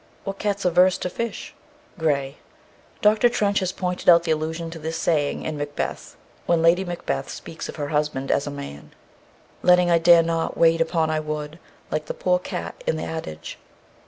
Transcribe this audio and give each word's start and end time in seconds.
"What 0.23 0.39
cat's 0.39 0.65
averse 0.65 0.97
to 0.97 1.11
fish?" 1.11 1.53
GRAY. 1.99 2.37
Dr. 3.03 3.29
Trench 3.29 3.59
has 3.59 3.71
pointed 3.71 4.09
out 4.09 4.23
the 4.23 4.31
allusion 4.31 4.71
to 4.71 4.79
this 4.79 4.97
saying 4.97 5.43
in 5.43 5.57
Macbeth, 5.59 6.17
when 6.47 6.63
Lady 6.63 6.83
Macbeth 6.83 7.29
speaks 7.29 7.69
of 7.69 7.75
her 7.75 7.89
husband 7.89 8.31
as 8.31 8.47
a 8.47 8.49
man, 8.49 8.93
"Letting 9.61 9.91
I 9.91 9.99
dare 9.99 10.23
not, 10.23 10.57
wait 10.57 10.81
upon 10.81 11.11
I 11.11 11.19
would, 11.19 11.59
Like 11.91 12.07
the 12.07 12.15
poor 12.15 12.39
cat 12.39 12.83
i' 12.87 12.91
the 12.93 13.03
adage." 13.03 13.59